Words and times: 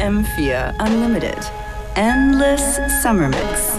M4 0.00 0.74
Unlimited. 0.80 1.38
Endless 1.94 2.78
Summer 3.02 3.28
Mix. 3.28 3.76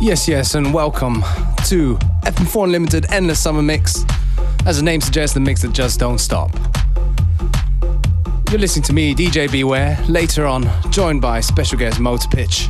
Yes, 0.00 0.26
yes, 0.26 0.54
and 0.54 0.72
welcome 0.72 1.22
to 1.66 1.96
FM4 2.24 2.64
Unlimited 2.64 3.06
Endless 3.10 3.40
Summer 3.40 3.60
Mix. 3.60 4.06
As 4.64 4.78
the 4.78 4.82
name 4.82 5.02
suggests, 5.02 5.34
the 5.34 5.40
mix 5.40 5.60
that 5.60 5.72
just 5.72 6.00
don't 6.00 6.18
stop. 6.18 6.50
You're 8.50 8.60
listening 8.60 8.84
to 8.84 8.94
me, 8.94 9.14
DJ 9.14 9.52
Beware, 9.52 10.02
later 10.08 10.46
on, 10.46 10.64
joined 10.90 11.20
by 11.20 11.40
special 11.40 11.78
guest 11.78 12.00
Motor 12.00 12.28
Pitch. 12.28 12.68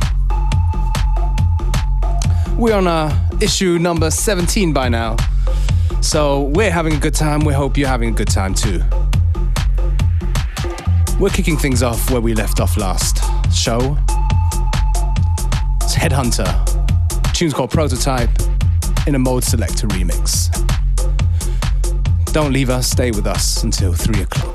We're 2.57 2.75
on 2.75 2.87
uh, 2.87 3.29
issue 3.41 3.77
number 3.79 4.09
17 4.09 4.71
by 4.71 4.87
now, 4.87 5.17
so 6.01 6.43
we're 6.43 6.71
having 6.71 6.93
a 6.93 6.97
good 6.97 7.13
time. 7.13 7.41
We 7.41 7.53
hope 7.53 7.77
you're 7.77 7.89
having 7.89 8.09
a 8.09 8.15
good 8.15 8.29
time 8.29 8.53
too. 8.53 8.81
We're 11.19 11.31
kicking 11.31 11.57
things 11.57 11.83
off 11.83 12.09
where 12.09 12.21
we 12.21 12.33
left 12.33 12.61
off 12.61 12.77
last 12.77 13.17
show. 13.53 13.97
It's 15.81 15.95
Headhunter. 15.95 16.47
tune's 17.33 17.53
called 17.53 17.71
Prototype 17.71 18.29
in 19.05 19.15
a 19.15 19.19
Modeselektor 19.19 19.89
remix. 19.89 20.49
Don't 22.31 22.53
leave 22.53 22.69
us, 22.69 22.89
stay 22.89 23.11
with 23.11 23.27
us 23.27 23.63
until 23.63 23.93
3 23.93 24.21
o'clock. 24.21 24.54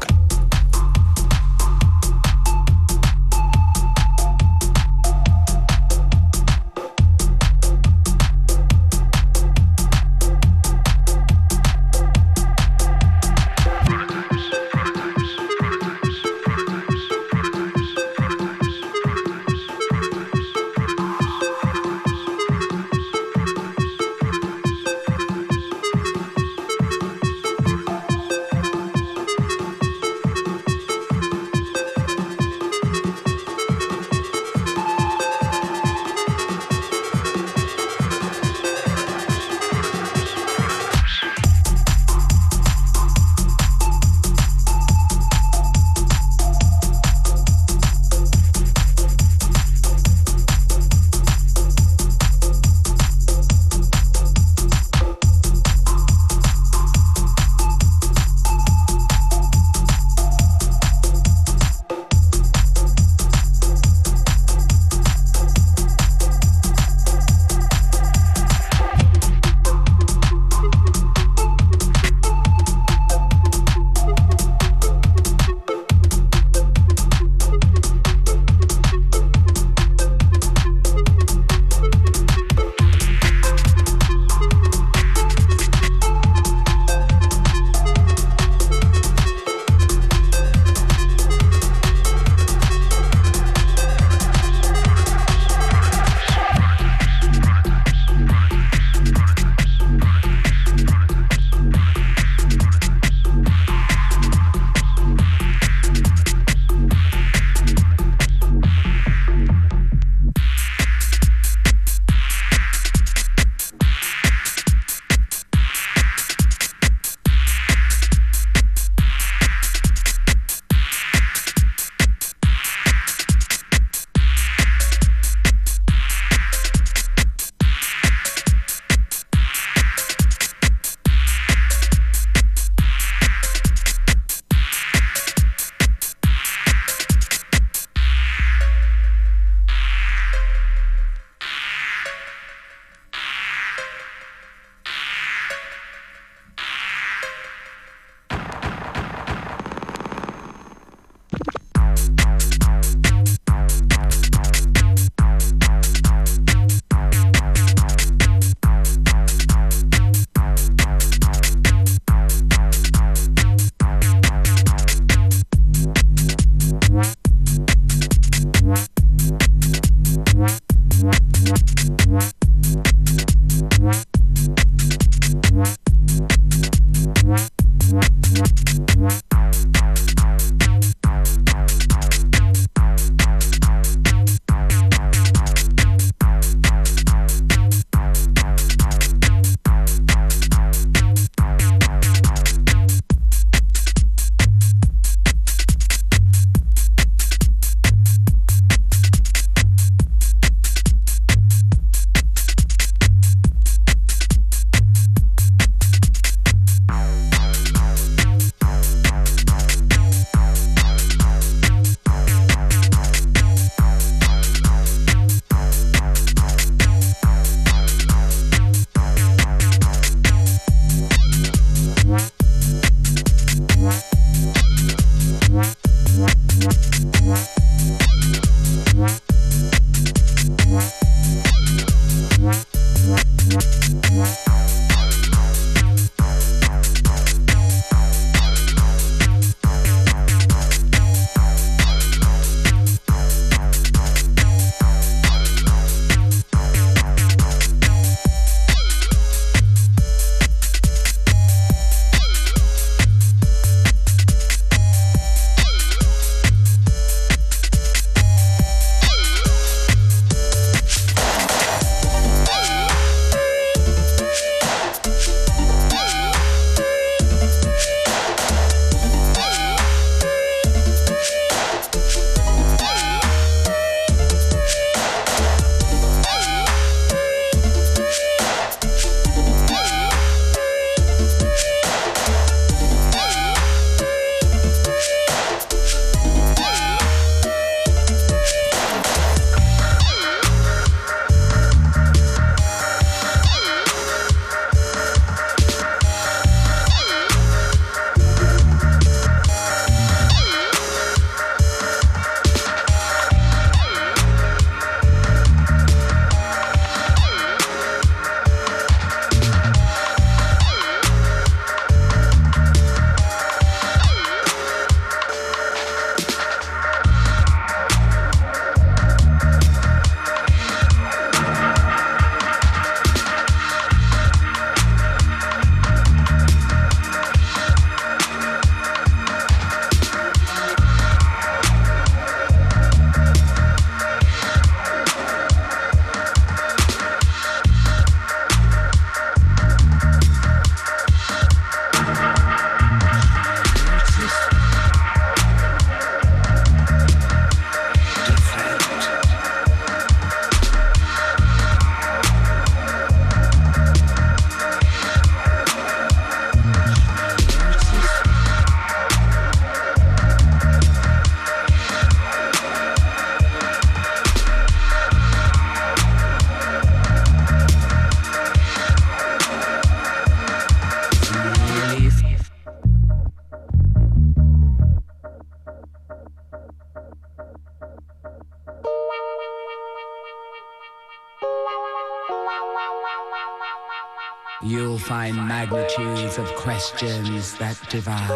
Questions 386.80 387.58
that 387.58 387.76
divide. 387.90 388.30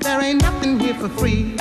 There 0.00 0.20
ain't 0.20 0.42
nothing 0.42 0.78
here 0.78 0.94
for 0.94 1.08
free. 1.08 1.56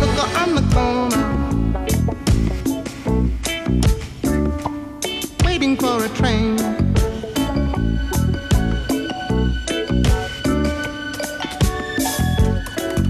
Look 0.00 0.14
around 0.24 0.54
the 0.54 0.64
corner, 0.74 1.24
waiting 5.44 5.76
for 5.76 6.04
a 6.04 6.08
train. 6.20 6.56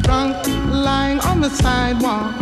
Drunk, 0.03 0.37
lying 0.73 1.21
on 1.21 1.41
the 1.41 1.51
sidewalk. 1.51 2.38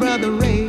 Century. 0.00 0.67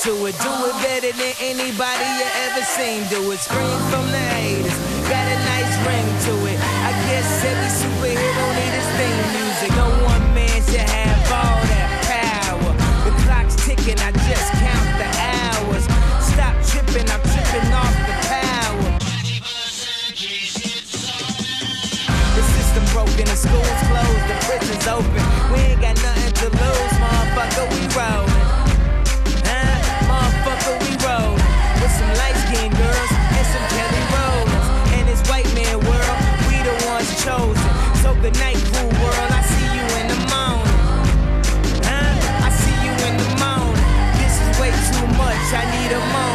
To 0.00 0.16
it. 0.24 0.32
Do 0.40 0.48
it 0.48 0.76
better 0.80 1.12
than 1.12 1.34
anybody 1.44 2.06
you 2.16 2.28
ever 2.48 2.64
seen. 2.64 3.04
Do 3.12 3.20
it. 3.32 3.40
Scream 3.40 3.80
from 3.92 4.08
the 4.08 4.24
haters. 4.32 4.72
Got 5.12 5.28
a 5.28 5.36
nice 5.44 5.74
ring 5.84 6.08
to 6.24 6.34
it. 6.48 6.56
I 6.56 6.90
guess 7.04 7.28
every 7.44 7.68
superhero 7.68 8.44
need 8.56 8.74
his 8.80 8.88
theme 8.96 9.28
music. 9.36 9.70
No 9.76 9.92
one 10.08 10.24
man 10.32 10.56
should 10.64 10.88
have 10.88 11.20
all 11.28 11.60
that 11.68 11.90
power. 12.08 12.72
The 13.04 13.12
clock's 13.28 13.60
ticking. 13.60 14.00
I 14.00 14.08
just 14.24 14.48
count 14.56 14.88
the 14.96 15.10
hours. 15.20 15.84
Stop 16.32 16.56
tripping. 16.64 17.04
I'm 17.12 17.20
tripping 17.20 17.68
off 17.68 17.92
the 18.08 18.16
power. 18.24 18.88
The 22.40 22.44
system 22.56 22.84
broken. 22.96 23.28
The 23.28 23.36
school's 23.36 23.82
closed. 23.84 24.24
The 24.32 24.36
prison's 24.48 24.86
open. 24.88 25.20
We 25.52 25.76
ain't 25.76 25.80
got 25.84 26.00
nothing 26.00 26.32
to 26.40 26.46
lose 26.56 26.94
motherfucker, 26.96 27.68
we 27.68 27.84
rollin'. 27.92 28.59
With 31.90 31.98
some 31.98 32.14
light 32.22 32.36
skinned 32.46 32.76
girls 32.76 33.12
and 33.34 33.46
some 33.50 33.66
Kelly 33.74 34.02
Rowlands. 34.14 34.68
And 34.94 35.08
this 35.08 35.22
white 35.28 35.50
man 35.54 35.80
world, 35.80 36.18
we 36.46 36.62
the 36.62 36.76
ones 36.86 37.10
chosen. 37.24 37.70
So 38.02 38.14
good 38.14 38.38
night, 38.38 38.62
cool 38.70 38.90
world, 39.02 39.30
I 39.34 39.42
see 39.42 39.68
you 39.74 39.84
in 39.98 40.06
the 40.14 40.20
morning. 40.30 40.78
Huh? 41.82 42.46
I 42.46 42.50
see 42.62 42.76
you 42.86 42.94
in 43.08 43.14
the 43.18 43.30
morning. 43.42 43.82
This 44.22 44.34
is 44.38 44.48
way 44.60 44.70
too 44.70 45.08
much, 45.18 45.46
I 45.50 45.64
need 45.74 45.90
a 45.90 46.00
moment. 46.12 46.29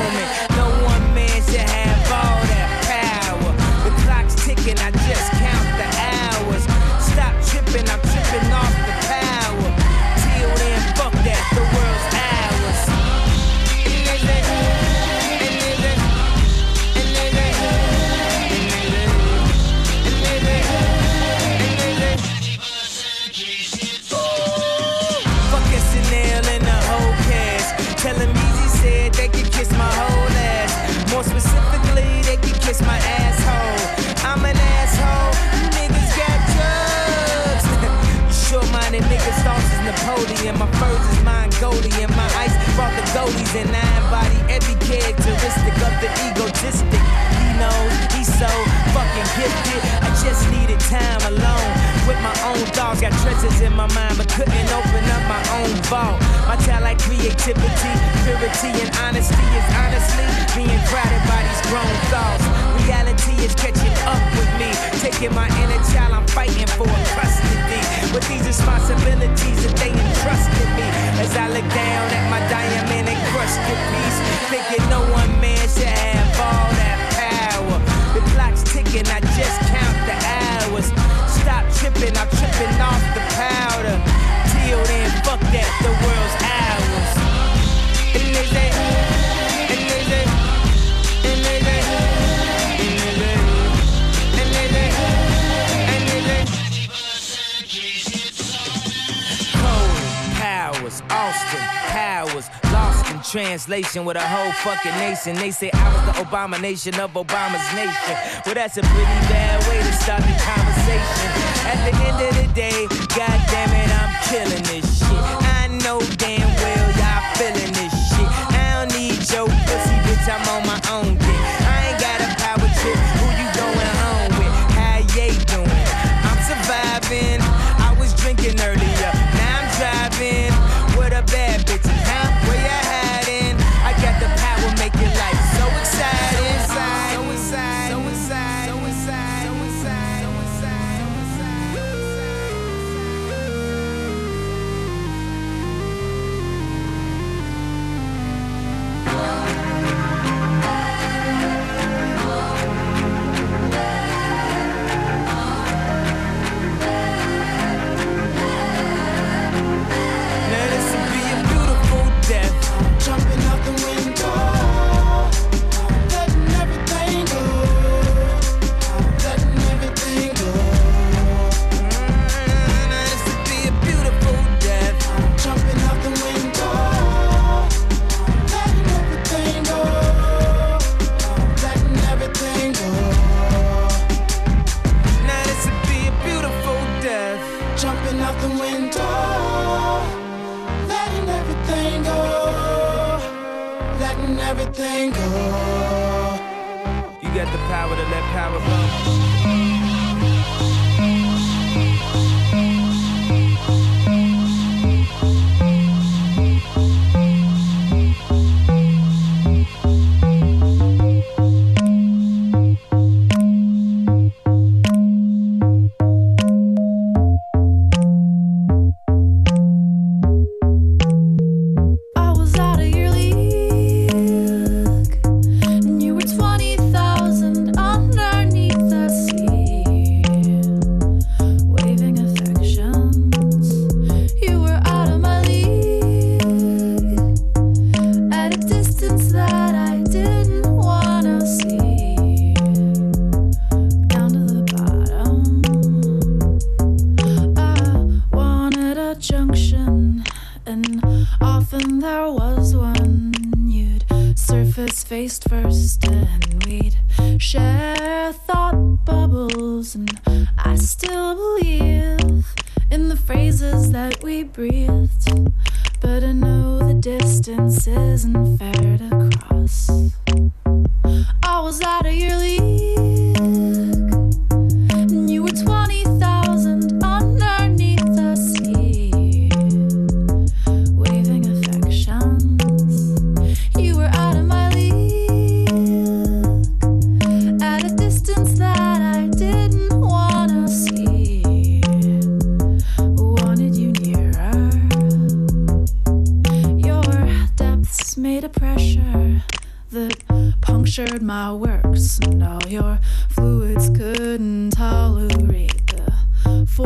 translation 103.32 104.06
with 104.06 104.18
a 104.18 104.28
whole 104.28 104.52
fucking 104.64 104.92
nation. 105.00 105.36
They 105.36 105.52
say 105.52 105.72
I 105.74 105.94
was 105.94 106.06
the 106.06 106.24
Obama 106.24 106.62
nation 106.62 107.00
of 107.00 107.14
Obama's 107.14 107.68
nation. 107.74 108.16
Well, 108.46 108.56
that's 108.56 108.78
a 108.78 108.82
pretty 108.82 109.20
bad 109.30 109.68
way 109.68 109.78
to 109.78 109.94
start 109.94 110.22
the 110.22 110.36
conversation. 110.44 111.30
At 111.66 111.80
the 111.86 111.94
end 112.06 112.20
of 112.22 112.34
the 112.36 112.54
day, 112.54 112.88
God 113.16 113.40
it, 113.50 113.90
I'm 114.02 114.14
killing 114.30 114.64
this 114.64 115.00
shit. 115.00 115.10
I 115.10 115.68
know 115.84 116.00
damn 116.18 116.45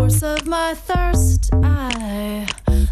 source 0.09 0.23
of 0.23 0.47
my 0.47 0.73
thirst. 0.73 1.49
I 1.53 2.47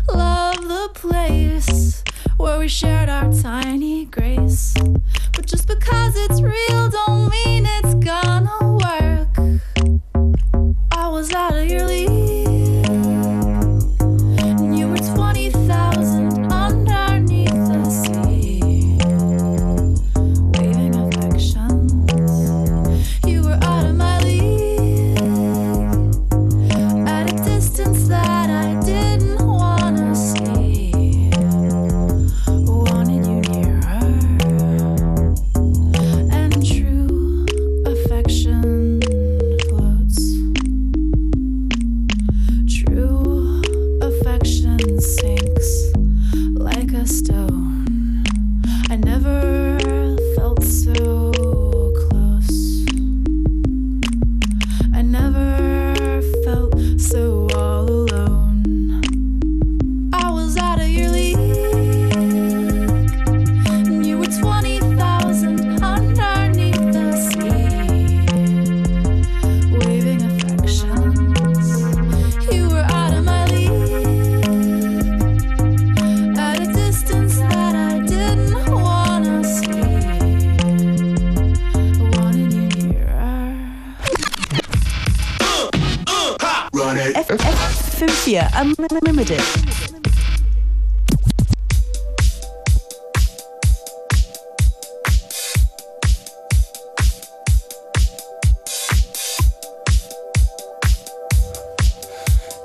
love 0.07 0.61
the 0.61 0.89
place 0.93 2.03
where 2.37 2.59
we 2.59 2.67
shared 2.67 3.09
our 3.09 3.31
tiny 3.33 4.05
grace. 4.05 4.75
But 5.33 5.45
just 5.45 5.67
because 5.67 6.15
it's 6.15 6.41
real, 6.41 6.89
don't 6.89 7.29
mean 7.29 7.56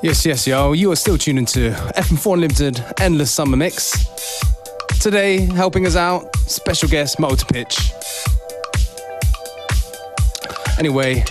Yes, 0.02 0.26
yes, 0.26 0.48
yo. 0.48 0.72
You 0.72 0.90
are 0.90 0.96
still 0.96 1.16
tuning 1.16 1.46
to 1.46 1.70
FM4 1.94 2.36
Limited 2.36 2.84
Endless 2.98 3.30
Summer 3.30 3.56
Mix. 3.56 4.04
Today, 5.00 5.46
helping 5.46 5.86
us 5.86 5.94
out, 5.94 6.34
special 6.38 6.88
guest 6.88 7.20
Motor 7.20 7.46
Pitch. 7.46 7.92
Anyway, 10.76 11.24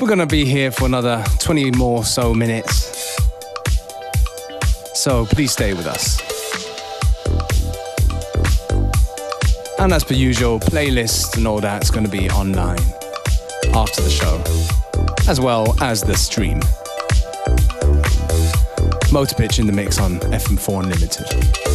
we're 0.00 0.06
gonna 0.06 0.24
be 0.24 0.44
here 0.44 0.70
for 0.70 0.84
another 0.84 1.24
20 1.40 1.72
more 1.72 2.04
so 2.04 2.32
minutes. 2.32 3.18
So 4.94 5.26
please 5.26 5.50
stay 5.50 5.74
with 5.74 5.88
us. 5.88 6.20
And 9.80 9.92
as 9.92 10.04
per 10.04 10.14
usual, 10.14 10.60
playlists 10.60 11.36
and 11.36 11.48
all 11.48 11.60
that's 11.60 11.90
gonna 11.90 12.08
be 12.08 12.30
online 12.30 12.78
after 13.74 14.00
the 14.00 14.10
show, 14.10 14.40
as 15.28 15.40
well 15.40 15.74
as 15.82 16.02
the 16.02 16.14
stream. 16.14 16.60
Motor 19.16 19.34
Pitch 19.34 19.58
in 19.58 19.66
the 19.66 19.72
mix 19.72 19.98
on 19.98 20.20
FM4 20.20 20.82
Unlimited. 20.82 21.65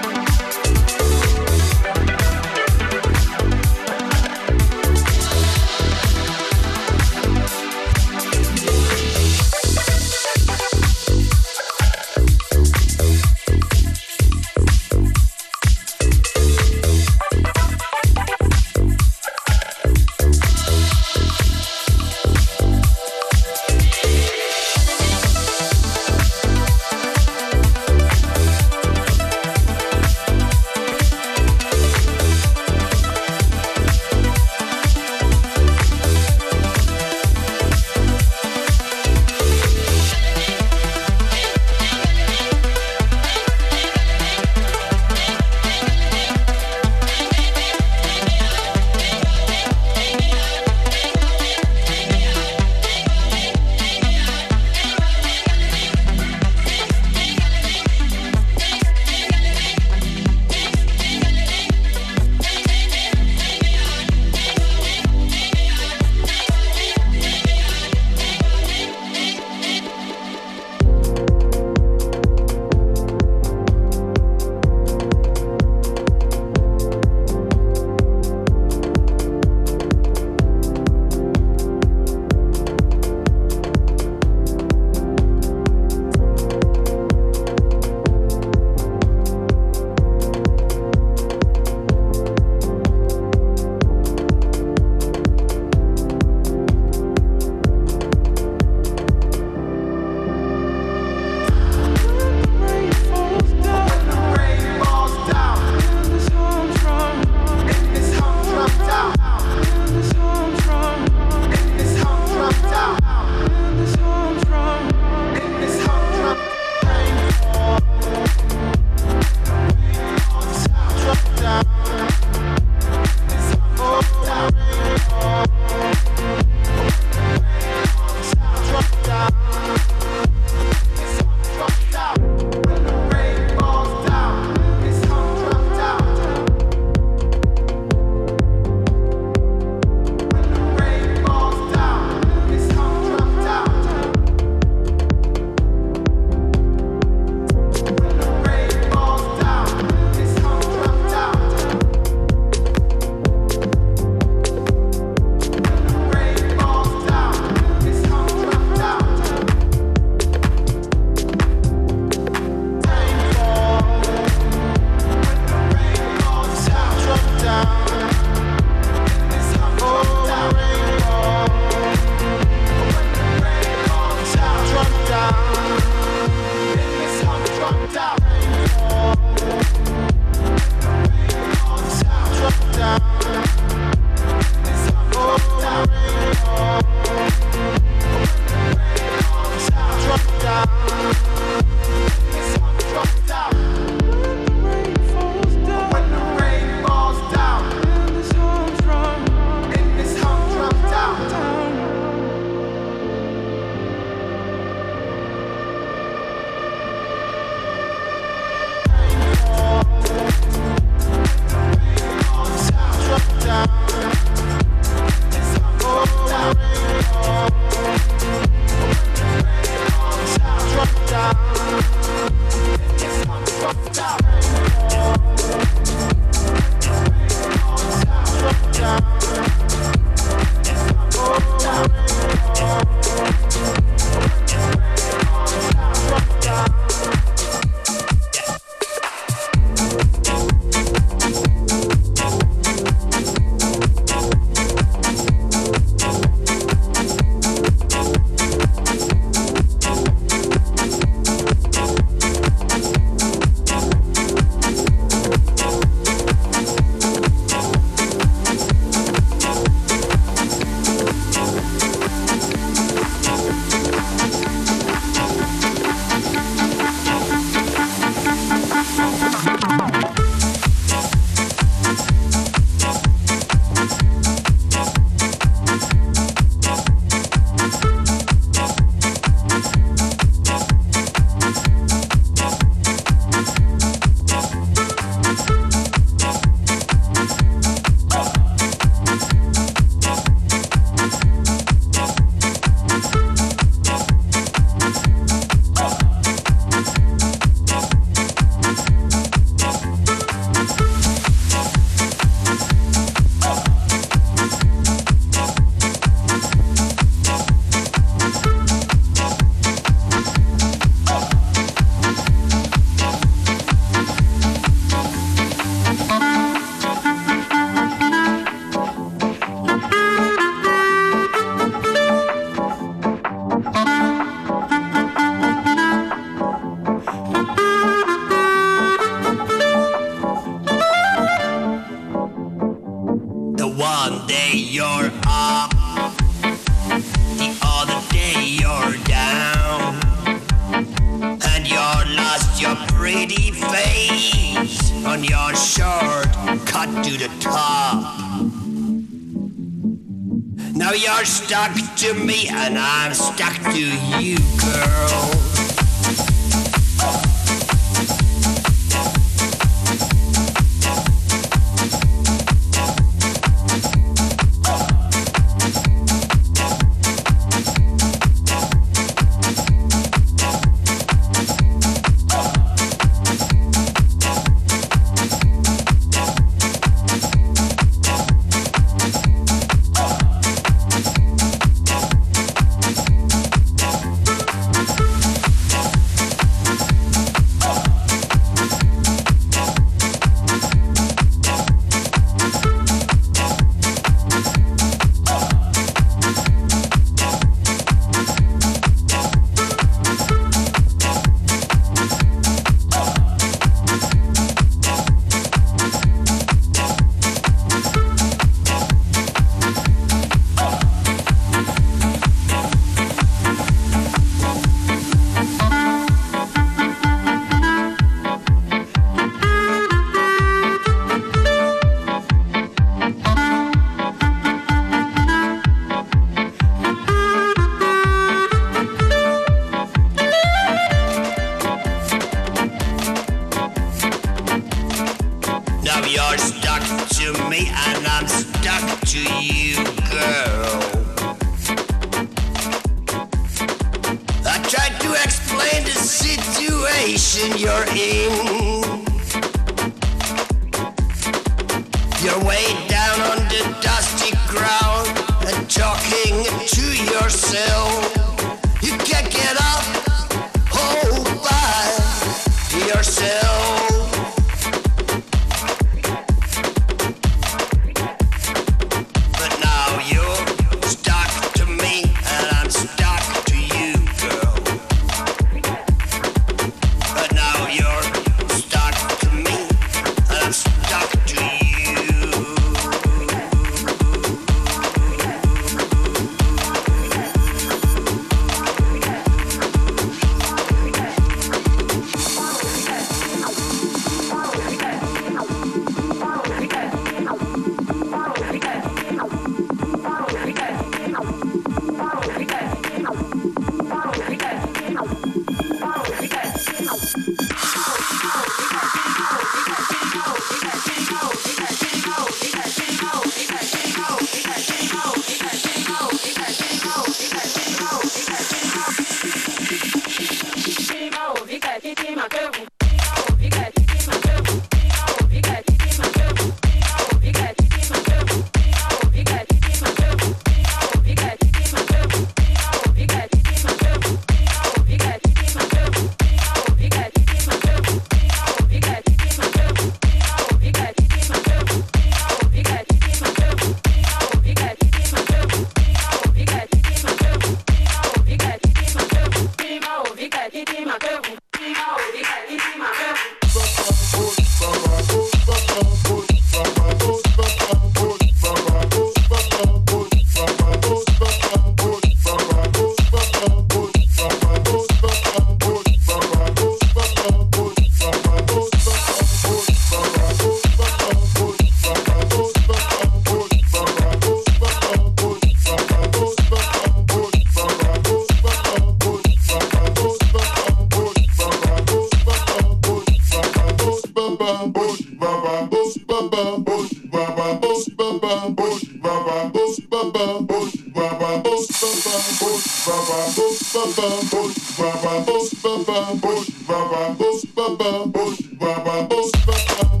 baba, 589.25 589.51
oshi 589.59 589.87
baba, 589.89 590.23
oshi 590.55 590.83
baba, 590.93 591.41
oshi 591.43 591.73
baba, 591.81 592.13
oshi 592.47 592.69
baba, 592.85 593.17
oshi 593.37 593.73
baba, 593.73 594.07
oshi 594.41 594.65
baba, 594.77 595.25
oshi 595.33 595.55
baba, 595.63 596.15
oshi 596.27 596.55
baba, 596.67 597.15
oshi 597.19 597.47
baba, 597.55 597.89
oshi 598.19 598.57
baba, 598.59 599.07
oshi 599.15 599.45
baba. 599.45 600.00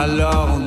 Alors 0.00 0.48
on... 0.54 0.64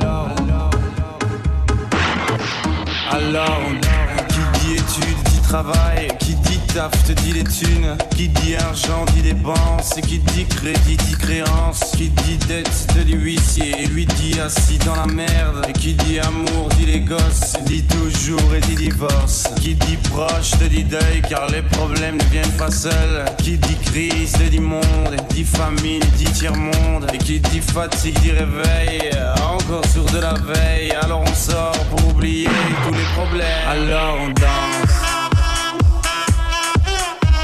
Alors 3.10 3.60
on... 3.66 3.80
Qui 4.28 4.42
dit 4.60 4.72
études, 4.74 5.22
qui 5.30 5.40
travaille, 5.40 6.08
qui 6.18 6.34
dit 6.34 6.60
taf 6.74 6.90
te 7.04 7.12
dit 7.12 7.32
les 7.32 7.44
thunes, 7.44 7.96
qui 8.16 8.28
dit 8.28 8.56
argent 8.56 9.04
dit 9.14 9.22
dépense, 9.22 9.96
et 9.96 10.00
qui 10.00 10.18
dit 10.18 10.46
crédit 10.46 10.96
dit 10.96 11.16
créance, 11.18 11.80
qui 11.96 12.08
dit 12.08 12.38
dette 12.48 12.86
te 12.94 13.00
dit 13.00 13.14
huissier, 13.14 13.74
et 13.78 13.86
lui 13.86 14.06
dit 14.06 14.38
assis 14.40 14.78
dans 14.78 14.94
la 14.94 15.06
merde, 15.06 15.66
et 15.68 15.72
qui 15.72 15.94
dit 15.94 16.18
amour 16.18 16.68
dit 16.78 16.86
les 16.86 17.00
gosses, 17.00 17.56
dit 17.66 17.82
toujours 17.84 18.54
et 18.54 18.60
dit 18.60 18.74
divorce, 18.74 19.48
qui 19.60 19.74
dit 19.74 19.98
proche 20.10 20.52
te 20.52 20.64
dit 20.64 20.84
deuil 20.84 21.22
car 21.28 21.48
les 21.50 21.62
problèmes 21.62 22.16
ne 22.16 22.24
viennent 22.24 22.56
pas 22.58 22.70
seuls, 22.70 23.24
qui 23.38 23.58
dit 23.58 23.76
crise 23.84 24.32
te 24.32 24.44
dit 24.44 24.60
monde, 24.60 24.82
et 25.12 25.34
dit 25.34 25.44
famine 25.44 26.02
dit 26.16 26.32
tiers 26.32 26.56
monde, 26.56 27.06
et 27.12 27.18
qui 27.18 27.40
dit 27.40 27.60
fatigue 27.60 28.18
dit 28.20 28.32
réveil, 28.32 29.10
encore 29.42 29.84
sur 29.92 30.04
de 30.06 30.18
la 30.18 30.34
veille, 30.34 30.92
alors 31.02 31.22
on 31.22 31.34
sort 31.34 31.84
pour 31.90 32.08
oublier 32.08 32.48
tous 32.86 32.94
les 32.94 33.04
problèmes, 33.14 33.68
alors 33.68 34.18
on 34.22 34.28
danse. 34.28 35.21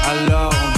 Alors 0.09 0.68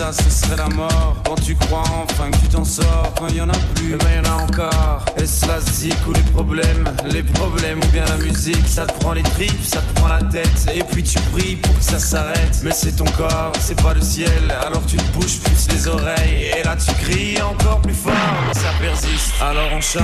ça 0.00 0.12
ce 0.14 0.30
serait 0.30 0.56
la 0.56 0.68
mort. 0.68 1.16
Quand 1.26 1.34
tu 1.34 1.54
crois 1.54 1.84
enfin 2.04 2.30
que 2.30 2.36
tu 2.38 2.48
t'en 2.48 2.64
sors 2.64 3.12
Quand 3.18 3.28
y 3.28 3.40
en 3.40 3.50
a 3.50 3.58
plus, 3.74 3.92
et 3.92 3.96
ben 3.96 4.16
y 4.16 4.26
en 4.26 4.32
a 4.32 4.42
encore. 4.42 5.04
Et 5.18 5.26
cela 5.26 5.60
zik 5.60 5.94
ou 6.08 6.12
les 6.14 6.22
problèmes 6.22 6.84
Les 7.04 7.22
problèmes 7.22 7.80
ou 7.84 7.86
bien 7.88 8.04
la 8.06 8.16
musique 8.16 8.66
Ça 8.66 8.86
te 8.86 8.98
prend 9.00 9.12
les 9.12 9.22
tripes, 9.22 9.62
ça 9.62 9.80
te 9.80 10.00
prend 10.00 10.08
la 10.08 10.22
tête. 10.22 10.72
Et 10.74 10.82
puis 10.84 11.02
tu 11.02 11.18
pries 11.32 11.56
pour 11.56 11.76
que 11.76 11.84
ça 11.84 11.98
s'arrête. 11.98 12.60
Mais 12.62 12.72
c'est 12.72 12.96
ton 12.96 13.04
corps, 13.18 13.52
c'est 13.60 13.80
pas 13.82 13.92
le 13.92 14.00
ciel. 14.00 14.42
Alors 14.66 14.84
tu 14.86 14.96
te 14.96 15.12
bouges 15.12 15.38
plus 15.40 15.68
les 15.70 15.86
oreilles. 15.86 16.50
Et 16.58 16.62
là 16.64 16.76
tu 16.76 16.92
cries 16.94 17.42
encore 17.42 17.82
plus 17.82 17.94
fort. 17.94 18.14
Ça 18.54 18.70
persiste, 18.80 19.34
alors 19.42 19.68
on 19.74 19.80
chante. 19.82 20.02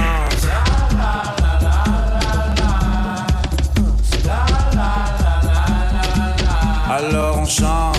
Alors 6.90 7.38
on 7.38 7.47
chante. 7.47 7.95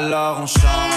alors 0.00 0.40
on 0.40 0.46
chante. 0.46 0.89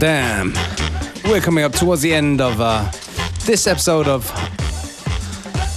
Damn. 0.00 0.54
We're 1.26 1.42
coming 1.42 1.62
up 1.62 1.72
towards 1.72 2.00
the 2.00 2.14
end 2.14 2.40
of 2.40 2.58
uh, 2.58 2.90
this 3.44 3.66
episode 3.66 4.08
of 4.08 4.26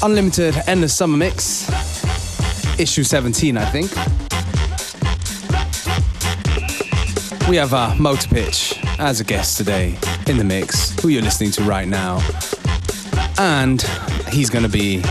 Unlimited 0.01 0.55
Endless 0.65 0.95
Summer 0.95 1.17
Mix, 1.17 1.69
issue 2.79 3.03
17, 3.03 3.57
I 3.57 3.65
think. 3.65 3.91
We 7.49 7.57
have 7.57 7.73
uh, 7.73 7.93
Motor 7.99 8.29
Pitch 8.29 8.79
as 8.97 9.19
a 9.19 9.25
guest 9.25 9.57
today 9.57 9.97
in 10.27 10.37
the 10.37 10.45
mix, 10.45 10.97
who 11.01 11.09
you're 11.09 11.21
listening 11.21 11.51
to 11.51 11.63
right 11.63 11.87
now. 11.87 12.25
And 13.37 13.81
he's 14.31 14.49
going 14.49 14.63
to 14.63 14.71
be 14.71 15.01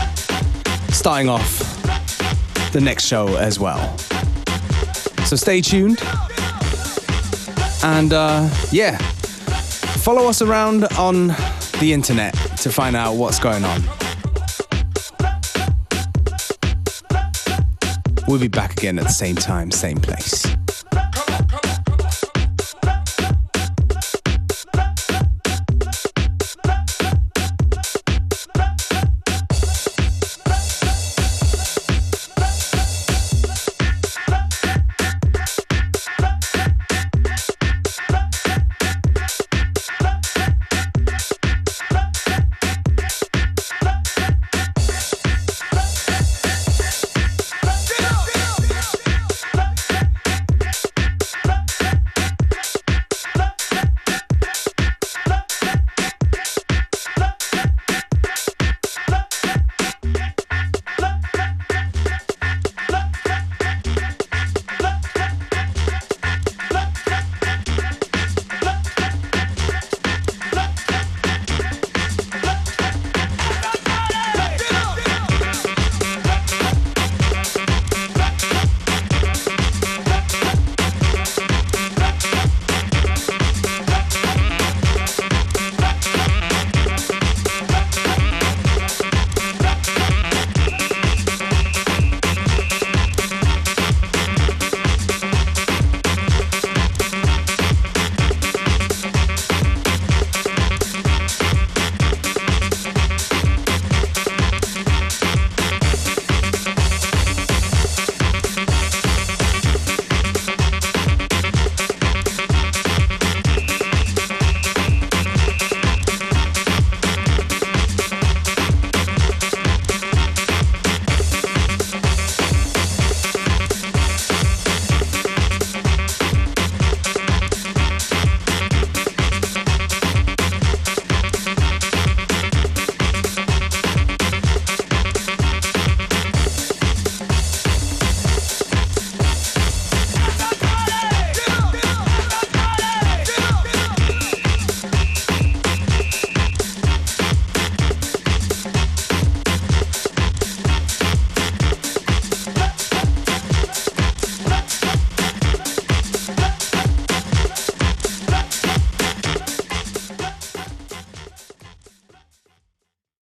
starting 0.89 1.29
off 1.29 1.59
the 2.71 2.81
next 2.81 3.05
show 3.05 3.35
as 3.35 3.59
well. 3.59 3.95
So 5.25 5.35
stay 5.35 5.61
tuned. 5.61 5.99
And 7.83 8.13
uh, 8.13 8.49
yeah, 8.71 8.97
follow 9.97 10.27
us 10.29 10.41
around 10.41 10.85
on 10.97 11.27
the 11.79 11.91
internet 11.91 12.33
to 12.59 12.71
find 12.71 12.95
out 12.95 13.15
what's 13.15 13.39
going 13.39 13.65
on. 13.65 13.83
We'll 18.27 18.39
be 18.39 18.47
back 18.47 18.71
again 18.71 18.97
at 18.99 19.03
the 19.03 19.11
same 19.11 19.35
time, 19.35 19.69
same 19.69 19.97
place. 19.97 20.52